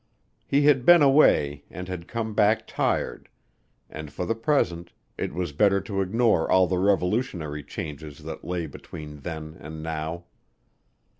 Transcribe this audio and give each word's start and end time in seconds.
He 0.47 0.63
had 0.63 0.83
been 0.83 1.03
away 1.03 1.63
and 1.69 1.87
had 1.87 2.07
come 2.07 2.33
back 2.33 2.65
tired, 2.65 3.29
and 3.87 4.11
for 4.11 4.25
the 4.25 4.33
present, 4.33 4.93
it 5.15 5.31
was 5.31 5.51
better 5.51 5.79
to 5.81 6.01
ignore 6.01 6.49
all 6.51 6.65
the 6.65 6.79
revolutionary 6.79 7.63
changes 7.63 8.23
that 8.23 8.43
lay 8.43 8.65
between 8.65 9.17
then 9.19 9.55
and 9.59 9.83
now. 9.83 10.23